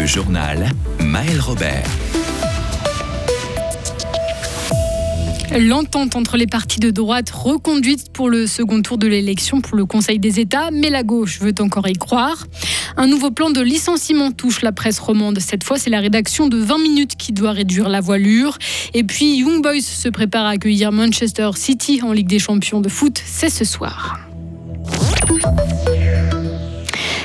Le 0.00 0.06
journal 0.06 0.70
Maël 0.98 1.38
Robert. 1.40 1.84
L'entente 5.58 6.16
entre 6.16 6.38
les 6.38 6.46
partis 6.46 6.80
de 6.80 6.90
droite 6.90 7.28
reconduite 7.28 8.10
pour 8.10 8.30
le 8.30 8.46
second 8.46 8.80
tour 8.80 8.96
de 8.96 9.06
l'élection 9.06 9.60
pour 9.60 9.76
le 9.76 9.84
Conseil 9.84 10.18
des 10.18 10.40
États, 10.40 10.70
mais 10.70 10.88
la 10.88 11.02
gauche 11.02 11.38
veut 11.40 11.52
encore 11.60 11.86
y 11.86 11.92
croire. 11.92 12.46
Un 12.96 13.08
nouveau 13.08 13.30
plan 13.30 13.50
de 13.50 13.60
licenciement 13.60 14.32
touche 14.32 14.62
la 14.62 14.72
presse 14.72 14.98
romande. 14.98 15.38
Cette 15.38 15.64
fois, 15.64 15.76
c'est 15.76 15.90
la 15.90 16.00
rédaction 16.00 16.48
de 16.48 16.56
20 16.56 16.78
minutes 16.78 17.16
qui 17.16 17.32
doit 17.32 17.52
réduire 17.52 17.90
la 17.90 18.00
voilure. 18.00 18.56
Et 18.94 19.04
puis, 19.04 19.36
Young 19.36 19.62
Boys 19.62 19.82
se 19.82 20.08
prépare 20.08 20.46
à 20.46 20.50
accueillir 20.50 20.92
Manchester 20.92 21.50
City 21.56 22.00
en 22.02 22.12
Ligue 22.12 22.28
des 22.28 22.38
Champions 22.38 22.80
de 22.80 22.88
foot. 22.88 23.20
C'est 23.26 23.50
ce 23.50 23.66
soir. 23.66 24.18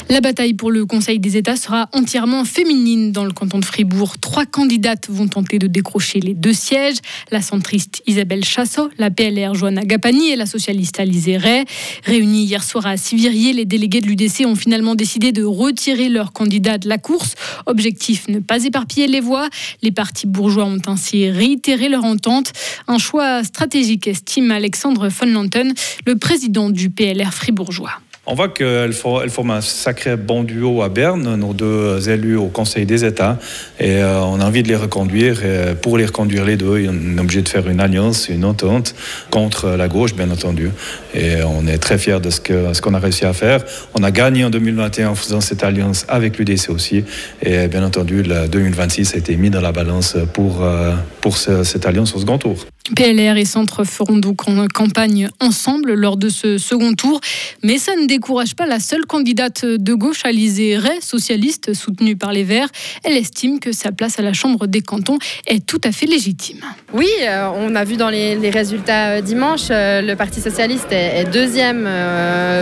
La 0.08 0.22
bataille 0.22 0.54
pour 0.54 0.70
le 0.70 0.86
Conseil 0.86 1.18
des 1.18 1.36
États 1.36 1.56
sera 1.56 1.90
entièrement 1.92 2.46
féminine 2.46 3.12
dans 3.12 3.26
le 3.26 3.32
canton 3.32 3.58
de 3.58 3.66
Fribourg. 3.66 4.20
Trois 4.20 4.46
candidates 4.46 5.10
vont 5.10 5.28
tenter 5.28 5.58
de 5.58 5.66
décrocher 5.66 6.20
les 6.20 6.36
deux 6.36 6.54
sièges. 6.54 6.98
La 7.32 7.42
centriste 7.42 8.04
Isabelle 8.06 8.46
Chassot, 8.46 8.92
la 9.00 9.10
PLR 9.10 9.56
Joanna 9.56 9.82
Gapani 9.84 10.30
et 10.30 10.36
la 10.36 10.46
socialiste 10.46 11.00
Alizé 11.00 11.38
Ray. 11.38 11.66
Réunis 12.04 12.44
hier 12.44 12.64
soir 12.64 12.86
à 12.86 12.98
Sivirier, 12.98 13.54
les 13.54 13.66
délégués 13.66 14.00
de 14.00 14.06
l'UDC 14.06 14.46
ont 14.46 14.56
finalement 14.56 14.94
décidé 14.94 15.32
de 15.32 15.44
retirer 15.44 16.08
leur 16.08 16.34
candidat 16.34 16.78
de 16.78 16.88
la 16.88 17.00
course. 17.00 17.34
Objectif, 17.66 18.28
ne 18.28 18.38
pas 18.38 18.64
éparpiller 18.64 19.08
les 19.08 19.22
voix. 19.22 19.50
Les 19.82 19.92
partis 19.92 20.28
bourgeois 20.28 20.66
ont 20.66 20.82
ainsi 20.86 21.32
réitéré 21.32 21.90
leur 21.90 22.06
entente. 22.06 22.54
Un 22.88 23.00
choix 23.00 23.44
stratégique, 23.44 24.08
estime 24.08 24.52
Alexandre 24.52 25.08
von 25.08 25.26
Lanten, 25.26 25.74
le 26.06 26.16
président 26.16 26.70
du 26.70 26.92
PLR 26.92 27.34
fribourgeois. 27.34 28.00
On 28.28 28.34
voit 28.34 28.50
qu'elle 28.50 28.94
forme 28.94 29.52
un 29.52 29.62
sacré 29.62 30.16
bon 30.18 30.44
duo 30.44 30.82
à 30.82 30.90
Berne, 30.90 31.36
nos 31.36 31.54
deux 31.54 32.10
élus 32.10 32.38
au 32.38 32.48
Conseil 32.48 32.88
des 32.88 33.06
États, 33.06 33.38
et 33.80 33.98
euh, 33.98 34.20
on 34.22 34.40
a 34.40 34.46
envie 34.46 34.64
de 34.64 34.68
les 34.68 34.76
reconduire. 34.76 35.46
Et 35.46 35.76
pour 35.76 36.00
les 36.00 36.08
reconduire 36.08 36.44
les 36.44 36.58
deux, 36.58 36.88
on 36.90 37.18
est 37.18 37.22
obligé 37.22 37.44
de 37.44 37.50
faire 37.50 37.70
une 37.70 37.80
alliance, 37.80 38.28
une 38.30 38.44
entente 38.44 38.96
contre 39.30 39.70
la 39.70 39.88
gauche, 39.88 40.16
bien 40.16 40.32
entendu. 40.32 40.72
Et 41.14 41.44
on 41.44 41.68
est 41.68 41.78
très 41.78 42.00
fiers 42.00 42.20
de 42.20 42.32
ce 42.32 42.42
qu'on 42.42 42.74
ce 42.74 42.82
qu'on 42.82 42.96
a 42.96 43.00
réussi 43.00 43.26
à 43.26 43.34
faire. 43.34 43.64
On 43.94 44.02
a 44.04 44.10
gagné 44.10 44.44
en 44.44 44.50
2021 44.50 45.10
en 45.10 45.16
faisant 45.16 45.42
cette 45.42 45.64
alliance 45.64 46.06
avec 46.08 46.40
l'UDC 46.40 46.70
aussi. 46.70 47.04
Et 47.44 47.68
bien 47.68 47.84
entendu, 47.84 48.24
le 48.24 48.48
2026 48.48 49.14
a 49.14 49.18
été 49.18 49.38
mis 49.38 49.52
dans 49.52 49.62
la 49.62 49.72
balance 49.72 50.18
pour, 50.34 50.64
euh, 50.64 50.94
pour 51.22 51.38
cette 51.38 51.86
alliance 51.86 52.16
au 52.16 52.20
second 52.20 52.40
tour. 52.40 52.66
PLR 52.94 53.38
et 53.38 53.46
Centre 53.46 53.84
feront 53.84 54.18
donc 54.18 54.38
campagne 54.74 55.30
ensemble 55.40 55.94
lors 55.94 56.18
de 56.18 56.30
ce 56.30 56.58
second 56.58 56.94
tour. 56.94 57.20
Mais 57.64 57.78
ça 57.80 57.96
ne 57.96 58.06
décourage 58.06 58.56
pas 58.56 58.68
la 58.68 58.80
seule 58.80 59.06
candidate 59.06 59.66
de 59.66 59.94
gauche, 59.94 60.22
Alizée 60.24 60.78
Ray, 60.78 61.02
socialiste 61.02 61.74
soutenue 61.74 62.16
par 62.16 62.32
les 62.32 62.44
Verts. 62.44 62.70
Elle 63.04 63.18
estime 63.18 63.60
que 63.60 63.72
sa 63.72 63.92
place 63.92 64.20
à 64.20 64.22
la 64.22 64.34
Chambre 64.34 64.68
des 64.68 64.82
cantons 64.82 65.18
est 65.48 65.66
tout 65.66 65.82
à 65.84 65.92
fait 65.92 66.06
légitime. 66.06 66.60
Oui, 66.94 67.08
euh, 67.24 67.50
on 67.56 67.76
a 67.76 67.84
vu 67.84 67.98
dans 67.98 68.10
les, 68.10 68.50
résultats 68.50 69.16
euh, 69.16 69.22
dimanche, 69.22 69.68
euh, 69.72 70.02
le 70.02 70.16
Parti 70.16 70.40
socialiste 70.40 70.92
est, 70.92 71.26
deuxième 71.32 71.90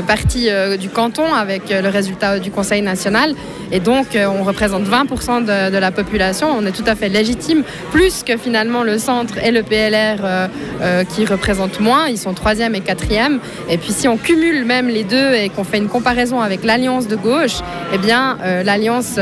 parti 0.08 0.48
du 0.80 0.90
canton 0.90 1.34
avec 1.34 1.64
le 1.70 1.90
résultat 1.90 2.40
du 2.40 2.50
Conseil 2.50 2.82
national. 2.82 3.36
Et 3.72 3.80
donc, 3.80 4.08
on 4.16 4.44
représente 4.44 4.84
20% 4.84 5.42
de, 5.42 5.72
de 5.72 5.78
la 5.78 5.92
population. 5.92 6.48
On 6.56 6.66
est 6.66 6.72
tout 6.72 6.84
à 6.86 6.96
fait 6.96 7.10
légitime, 7.10 7.64
plus 7.92 8.24
que 8.24 8.38
finalement 8.38 8.84
le 8.84 8.98
centre 8.98 9.38
et 9.38 9.52
le 9.52 9.64
PLR 9.64 10.12
euh, 10.23 10.47
euh, 10.81 11.03
qui 11.03 11.25
représentent 11.25 11.80
moins. 11.80 12.08
Ils 12.08 12.17
sont 12.17 12.33
troisième 12.33 12.75
et 12.75 12.81
quatrième. 12.81 13.39
Et 13.69 13.78
puis 13.78 13.92
si 13.92 14.08
on 14.08 14.17
cumule 14.17 14.66
même 14.66 14.88
les 14.88 15.03
deux 15.03 15.33
et 15.33 15.50
qu'on 15.50 15.64
fait 15.64 15.78
une 15.78 15.88
comparaison 15.88 16.42
avec 16.42 16.64
l'alliance 16.64 17.08
de 17.08 17.16
gauche, 17.16 17.59
eh 17.94 17.97
bien 17.97 18.38
euh, 18.41 18.64
l'alliance 18.64 19.19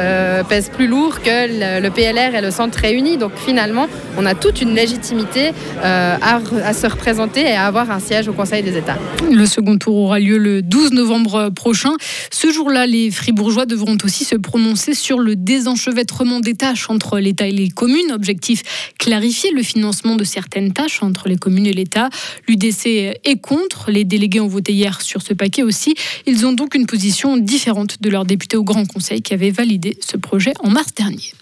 pèse 0.50 0.70
plus 0.70 0.88
lourd 0.88 1.22
que 1.22 1.82
le, 1.82 1.90
PLR 1.90 2.36
et 2.36 2.42
le 2.42 2.52
centre 2.52 2.80
réunis. 2.80 3.18
Donc 3.18 3.32
finalement, 3.36 3.88
on 4.18 4.26
a 4.26 4.34
toute 4.34 4.62
une 4.62 4.74
légitimité 4.74 5.52
à, 5.84 6.40
à, 6.64 6.74
se 6.74 6.88
représenter 6.88 7.42
et 7.42 7.54
à 7.54 7.66
avoir 7.66 7.92
un 7.92 8.00
siège 8.00 8.28
au 8.28 8.34
Conseil 8.34 8.64
des 8.64 8.78
États. 8.78 8.98
Le 9.32 9.46
second 9.46 9.78
tour 9.78 9.96
aura 9.96 10.20
lieu 10.20 10.38
le 10.38 10.62
12 10.62 10.94
novembre 10.94 11.50
prochain. 11.50 11.92
Ce 12.32 12.52
jour-là, 12.52 12.86
les 12.86 13.12
Fribourgeois 13.12 13.66
devront 13.66 13.98
aussi 14.04 14.26
se 14.26 14.36
prononcer 14.36 14.94
sur 14.94 15.20
le 15.20 15.36
désenchevêtrement 15.36 16.40
des 16.40 16.56
tâches 16.56 16.90
entre 16.90 17.20
l'État 17.20 17.48
et 17.48 17.52
les 17.52 17.70
communes. 17.70 18.12
Objectif 18.12 18.64
clarifier 19.00 19.52
le 19.52 19.64
financement 19.64 20.16
de 20.16 20.24
certaines 20.24 20.74
tâches 20.74 20.81
entre 21.02 21.28
les 21.28 21.38
communes 21.38 21.68
et 21.68 21.74
l'État. 21.74 22.10
L'UDC 22.48 22.86
est 22.86 23.42
contre. 23.42 23.92
Les 23.92 24.04
délégués 24.04 24.40
ont 24.40 24.48
voté 24.48 24.74
hier 24.74 25.02
sur 25.02 25.22
ce 25.22 25.34
paquet 25.34 25.64
aussi. 25.64 25.96
Ils 26.26 26.46
ont 26.46 26.54
donc 26.54 26.76
une 26.76 26.86
position 26.86 27.38
différente 27.38 28.02
de 28.02 28.10
leurs 28.10 28.26
députés 28.26 28.58
au 28.58 28.64
Grand 28.64 28.86
Conseil 28.86 29.22
qui 29.22 29.34
avaient 29.34 29.52
validé 29.52 29.98
ce 30.02 30.18
projet 30.18 30.54
en 30.60 30.70
mars 30.70 30.94
dernier. 30.96 31.34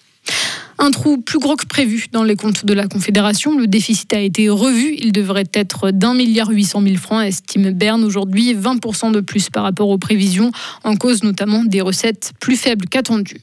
Un 0.82 0.92
trou 0.92 1.18
plus 1.18 1.40
gros 1.40 1.58
que 1.58 1.66
prévu 1.66 2.06
dans 2.14 2.24
les 2.24 2.38
comptes 2.38 2.64
de 2.64 2.72
la 2.74 2.88
Confédération. 2.88 3.58
Le 3.60 3.68
déficit 3.68 4.14
a 4.14 4.20
été 4.22 4.48
revu. 4.48 4.96
Il 4.98 5.12
devrait 5.12 5.50
être 5.54 5.92
d'un 5.92 6.14
milliard 6.14 6.48
huit 6.48 6.64
cent 6.64 6.80
mille 6.80 6.98
francs, 6.98 7.22
estime 7.22 7.72
Berne 7.72 8.06
aujourd'hui, 8.06 8.56
20% 8.56 9.12
de 9.12 9.20
plus 9.20 9.50
par 9.50 9.64
rapport 9.64 9.90
aux 9.90 9.98
prévisions, 9.98 10.52
en 10.86 10.96
cause 10.96 11.22
notamment 11.22 11.66
des 11.66 11.82
recettes 11.82 12.32
plus 12.40 12.56
faibles 12.56 12.88
qu'attendues. 12.88 13.42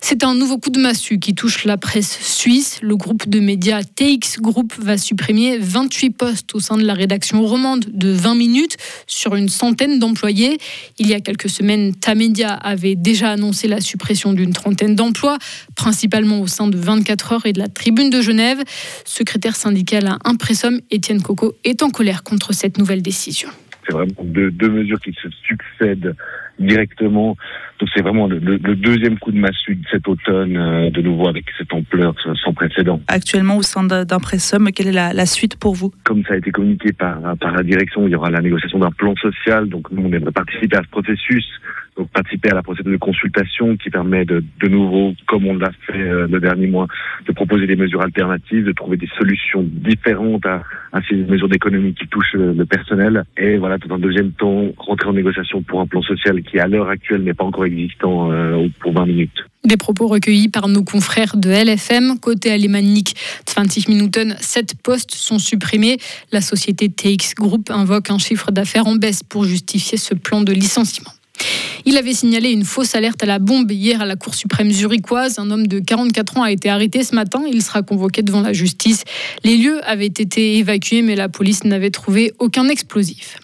C'est 0.00 0.24
un 0.24 0.34
nouveau 0.34 0.56
coup 0.56 0.70
de 0.70 0.80
massue 0.80 1.18
qui 1.18 1.34
touche 1.34 1.64
la 1.64 1.76
presse 1.76 2.18
suisse. 2.22 2.78
Le 2.80 2.96
groupe 2.96 3.28
de 3.28 3.40
médias 3.40 3.82
TX 3.82 4.40
Group 4.40 4.72
va 4.78 4.96
supprimer 4.96 5.58
28 5.58 6.10
postes 6.10 6.54
au 6.54 6.60
sein 6.60 6.78
de 6.78 6.84
la 6.84 6.94
rédaction 6.94 7.44
romande 7.44 7.84
de 7.92 8.10
20 8.10 8.34
minutes 8.34 8.78
sur 9.06 9.36
une 9.36 9.50
centaine 9.50 9.98
d'employés. 9.98 10.56
Il 10.98 11.06
y 11.06 11.14
a 11.14 11.20
quelques 11.20 11.50
semaines, 11.50 11.94
Tamedia 11.94 12.54
avait 12.54 12.94
déjà 12.94 13.32
annoncé 13.32 13.68
la 13.68 13.82
suppression 13.82 14.32
d'une 14.32 14.54
trentaine 14.54 14.94
d'emplois, 14.94 15.36
principalement 15.74 16.40
au 16.40 16.46
sein 16.46 16.69
de 16.70 16.76
24 16.76 17.32
heures 17.32 17.46
et 17.46 17.52
de 17.52 17.58
la 17.58 17.68
Tribune 17.68 18.10
de 18.10 18.20
Genève. 18.20 18.58
Secrétaire 19.04 19.56
syndical 19.56 20.06
à 20.06 20.18
Impressum, 20.24 20.80
Étienne 20.90 21.22
Coco 21.22 21.54
est 21.64 21.82
en 21.82 21.90
colère 21.90 22.22
contre 22.22 22.52
cette 22.52 22.78
nouvelle 22.78 23.02
décision. 23.02 23.48
C'est 23.86 23.92
vraiment 23.92 24.12
deux, 24.22 24.50
deux 24.50 24.68
mesures 24.68 25.00
qui 25.00 25.12
se 25.12 25.28
succèdent 25.46 26.14
directement. 26.60 27.36
Donc 27.78 27.88
c'est 27.94 28.02
vraiment 28.02 28.26
le, 28.26 28.38
deuxième 28.40 29.18
coup 29.18 29.32
de 29.32 29.38
massue 29.38 29.76
de 29.76 29.86
cet 29.90 30.06
automne, 30.06 30.56
euh, 30.56 30.90
de 30.90 31.00
nouveau 31.00 31.28
avec 31.28 31.46
cette 31.56 31.72
ampleur 31.72 32.14
sans 32.44 32.52
précédent. 32.52 33.00
Actuellement, 33.08 33.56
au 33.56 33.62
sein 33.62 33.84
d'Impressum, 33.84 34.70
quelle 34.72 34.88
est 34.88 34.92
la, 34.92 35.26
suite 35.26 35.56
pour 35.56 35.74
vous? 35.74 35.92
Comme 36.04 36.22
ça 36.24 36.34
a 36.34 36.36
été 36.36 36.50
communiqué 36.50 36.92
par, 36.92 37.18
par 37.38 37.52
la 37.52 37.62
direction, 37.62 38.06
il 38.06 38.10
y 38.10 38.14
aura 38.14 38.30
la 38.30 38.42
négociation 38.42 38.78
d'un 38.78 38.90
plan 38.90 39.14
social. 39.16 39.68
Donc 39.68 39.90
nous, 39.90 40.02
on 40.02 40.12
aimerait 40.12 40.32
participer 40.32 40.76
à 40.76 40.82
ce 40.82 40.88
processus 40.88 41.46
donc 41.96 42.08
participer 42.10 42.50
à 42.50 42.54
la 42.54 42.62
procédure 42.62 42.92
de 42.92 42.96
consultation 42.96 43.76
qui 43.76 43.90
permet 43.90 44.24
de, 44.24 44.42
de 44.60 44.68
nouveau, 44.68 45.14
comme 45.26 45.46
on 45.46 45.56
l'a 45.56 45.70
fait 45.86 46.00
euh, 46.00 46.26
le 46.28 46.40
dernier 46.40 46.66
mois, 46.66 46.86
de 47.26 47.32
proposer 47.32 47.66
des 47.66 47.76
mesures 47.76 48.02
alternatives, 48.02 48.64
de 48.64 48.72
trouver 48.72 48.96
des 48.96 49.08
solutions 49.18 49.62
différentes 49.62 50.46
à, 50.46 50.62
ces 51.08 51.16
mesures 51.16 51.48
d'économie 51.48 51.94
qui 51.94 52.06
touchent 52.08 52.34
le, 52.34 52.64
personnel. 52.64 53.24
Et 53.36 53.58
voilà, 53.58 53.78
dans 53.78 53.94
un 53.94 53.98
deuxième 53.98 54.32
temps, 54.32 54.66
rentrer 54.78 55.08
en 55.08 55.12
négociation 55.12 55.62
pour 55.62 55.80
un 55.80 55.86
plan 55.86 56.02
social 56.02 56.42
qui, 56.42 56.58
à 56.58 56.66
l'heure 56.66 56.88
actuelle, 56.88 57.22
n'est 57.22 57.34
pas 57.34 57.44
encore 57.44 57.64
existant 57.64 58.30
euh, 58.32 58.66
pour 58.80 58.92
20 58.92 59.06
minutes. 59.06 59.44
Des 59.64 59.76
propos 59.76 60.06
recueillis 60.06 60.48
par 60.48 60.68
nos 60.68 60.82
confrères 60.82 61.36
de 61.36 61.50
LFM. 61.50 62.18
Côté 62.18 62.50
alémanique, 62.50 63.14
20 63.54 63.88
Minuten, 63.88 64.34
7 64.40 64.74
postes 64.82 65.12
sont 65.12 65.38
supprimés. 65.38 65.98
La 66.32 66.40
société 66.40 66.88
TX 66.88 67.34
Group 67.34 67.70
invoque 67.70 68.10
un 68.10 68.18
chiffre 68.18 68.52
d'affaires 68.52 68.86
en 68.86 68.94
baisse 68.94 69.22
pour 69.22 69.44
justifier 69.44 69.98
ce 69.98 70.14
plan 70.14 70.40
de 70.40 70.52
licenciement. 70.52 71.10
Il 71.86 71.96
avait 71.96 72.14
signalé 72.14 72.50
une 72.50 72.64
fausse 72.64 72.94
alerte 72.94 73.22
à 73.22 73.26
la 73.26 73.38
bombe 73.38 73.70
hier 73.70 74.00
à 74.00 74.06
la 74.06 74.16
Cour 74.16 74.34
suprême 74.34 74.70
zurichoise. 74.70 75.38
Un 75.38 75.50
homme 75.50 75.66
de 75.66 75.78
44 75.80 76.36
ans 76.36 76.42
a 76.42 76.52
été 76.52 76.68
arrêté 76.68 77.02
ce 77.02 77.14
matin. 77.14 77.42
Il 77.50 77.62
sera 77.62 77.82
convoqué 77.82 78.22
devant 78.22 78.42
la 78.42 78.52
justice. 78.52 79.04
Les 79.44 79.56
lieux 79.56 79.80
avaient 79.84 80.06
été 80.06 80.58
évacués, 80.58 81.02
mais 81.02 81.16
la 81.16 81.28
police 81.28 81.64
n'avait 81.64 81.90
trouvé 81.90 82.32
aucun 82.38 82.68
explosif. 82.68 83.38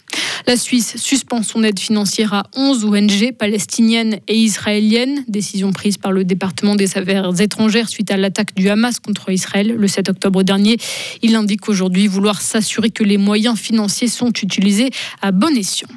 La 0.47 0.57
Suisse 0.57 0.97
suspend 0.97 1.43
son 1.43 1.65
aide 1.65 1.79
financière 1.81 2.33
à 2.33 2.45
11 2.55 2.84
ONG 2.84 3.33
palestiniennes 3.37 4.21
et 4.28 4.37
israéliennes, 4.37 5.25
décision 5.27 5.73
prise 5.73 5.98
par 5.98 6.13
le 6.13 6.25
département 6.25 6.77
des 6.77 6.97
affaires 6.97 7.33
étrangères 7.41 7.89
suite 7.89 8.10
à 8.10 8.16
l'attaque 8.16 8.54
du 8.54 8.69
Hamas 8.69 9.01
contre 9.01 9.31
Israël 9.31 9.75
le 9.77 9.89
7 9.89 10.09
octobre 10.09 10.43
dernier. 10.43 10.77
Il 11.22 11.34
indique 11.34 11.69
aujourd'hui 11.69 12.07
vouloir 12.07 12.41
s'assurer 12.41 12.91
que 12.91 13.03
les 13.03 13.19
moyens 13.19 13.59
financiers 13.59 14.09
sont 14.09 14.31
utilisés 14.31 14.91
à 15.21 15.33
bon 15.33 15.57
escient. 15.57 15.89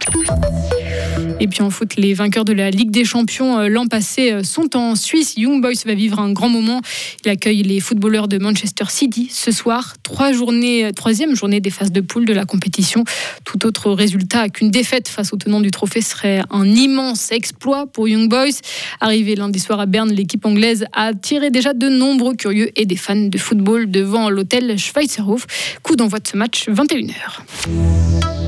Et 1.41 1.47
puis 1.47 1.61
en 1.61 1.69
foot, 1.69 1.95
les 1.95 2.13
vainqueurs 2.13 2.43
de 2.43 2.51
la 2.51 2.69
Ligue 2.69 2.91
des 2.91 3.05
Champions 3.05 3.57
euh, 3.57 3.69
l'an 3.69 3.87
passé 3.87 4.33
euh, 4.33 4.43
sont 4.43 4.75
en 4.75 4.95
Suisse. 4.95 5.35
Young 5.37 5.61
Boys 5.61 5.85
va 5.85 5.93
vivre 5.93 6.19
un 6.19 6.33
grand 6.33 6.49
moment. 6.49 6.81
Il 7.23 7.31
accueille 7.31 7.63
les 7.63 7.79
footballeurs 7.79 8.27
de 8.27 8.37
Manchester 8.37 8.83
City 8.89 9.29
ce 9.31 9.51
soir. 9.51 9.95
Euh, 10.21 10.91
troisième 10.91 11.35
journée 11.35 11.61
des 11.61 11.69
phases 11.69 11.93
de 11.93 12.01
poule 12.01 12.25
de 12.25 12.33
la 12.33 12.43
compétition. 12.43 13.05
Tout 13.45 13.65
autre 13.65 13.91
résultat 13.91 14.49
qu'une 14.49 14.69
défaite 14.69 15.07
face 15.07 15.31
au 15.31 15.37
tenant 15.37 15.61
du 15.61 15.71
trophée 15.71 16.01
serait 16.01 16.41
un 16.49 16.65
immense 16.65 17.31
exploit 17.31 17.87
pour 17.87 18.09
Young 18.09 18.29
Boys. 18.29 18.59
Arrivé 18.99 19.35
lundi 19.35 19.59
soir 19.59 19.79
à 19.79 19.85
Berne, 19.85 20.11
l'équipe 20.11 20.45
anglaise 20.45 20.85
a 20.91 21.05
attiré 21.05 21.51
déjà 21.51 21.73
de 21.73 21.87
nombreux 21.87 22.35
curieux 22.35 22.69
et 22.75 22.85
des 22.85 22.97
fans 22.97 23.15
de 23.15 23.37
football 23.37 23.89
devant 23.89 24.29
l'hôtel 24.29 24.77
Schweizerhof. 24.77 25.47
Coup 25.83 25.95
d'envoi 25.95 26.19
de 26.19 26.27
ce 26.27 26.35
match 26.35 26.67
21h. 26.67 28.38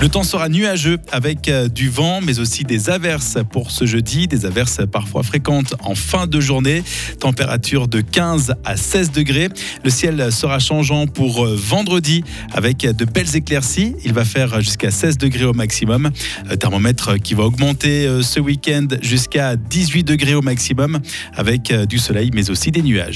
le 0.00 0.08
temps 0.08 0.22
sera 0.22 0.48
nuageux 0.48 0.96
avec 1.12 1.48
euh, 1.48 1.68
du 1.68 1.90
vent, 1.90 2.20
mais 2.22 2.38
aussi 2.38 2.64
des 2.64 2.88
averses 2.88 3.36
pour 3.52 3.70
ce 3.70 3.84
jeudi, 3.84 4.26
des 4.28 4.46
averses 4.46 4.80
parfois 4.90 5.22
fréquentes 5.22 5.74
en 5.80 5.94
fin 5.94 6.26
de 6.26 6.40
journée. 6.40 6.82
Température 7.18 7.86
de 7.86 8.00
15 8.00 8.54
à 8.64 8.78
16 8.78 9.10
degrés. 9.12 9.48
Le 9.84 9.90
ciel 9.90 10.32
sera 10.32 10.58
changeant 10.58 11.06
pour 11.06 11.44
euh, 11.44 11.54
vendredi 11.54 12.24
avec 12.52 12.78
de 12.78 13.04
belles 13.04 13.36
éclaircies. 13.36 13.94
Il 14.02 14.14
va 14.14 14.24
faire 14.24 14.62
jusqu'à 14.62 14.90
16 14.90 15.18
degrés 15.18 15.44
au 15.44 15.52
maximum. 15.52 16.10
Euh, 16.50 16.56
thermomètre 16.56 17.20
qui 17.20 17.34
va 17.34 17.44
augmenter 17.44 18.08
ce 18.22 18.40
week-end 18.40 18.86
jusqu'à 19.02 19.56
18 19.56 20.04
degrés 20.04 20.34
au 20.34 20.42
maximum 20.42 21.00
avec 21.36 21.72
du 21.72 21.98
soleil, 21.98 22.30
mais 22.32 22.50
aussi 22.50 22.70
des 22.70 22.82
nuages. 22.82 23.08